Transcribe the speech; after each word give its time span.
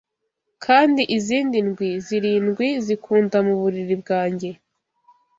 'Kandi 0.63 1.01
izindi 1.17 1.57
ndwi 1.67 1.89
zirindwi 2.05 2.67
zikunda 2.85 3.37
muburiri 3.47 3.95
bwanjye 4.01 4.49